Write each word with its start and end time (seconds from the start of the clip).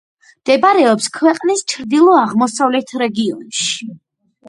მდებარეობს 0.41 1.09
ქვეყნის 1.19 1.63
ჩრდილო-აღმოსავლეთ 1.75 2.97
რეგიონში. 3.07 3.93